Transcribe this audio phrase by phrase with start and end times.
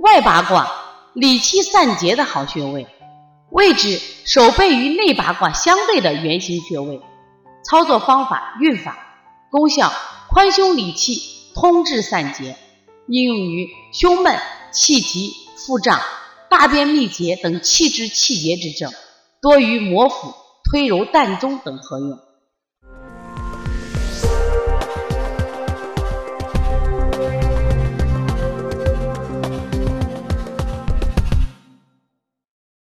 [0.00, 0.70] 外八卦，
[1.12, 2.86] 理气散结的好穴位，
[3.50, 7.00] 位置手背与内八卦相对的圆形穴位。
[7.64, 8.96] 操作方法：运法，
[9.50, 9.92] 功效
[10.28, 11.20] 宽胸理气，
[11.52, 12.56] 通滞散结，
[13.08, 14.38] 应用于胸闷、
[14.72, 16.00] 气急、腹胀、
[16.48, 18.92] 大便秘结等气滞气结之症，
[19.42, 20.32] 多于摩腹、
[20.70, 22.16] 推揉膻中等合用。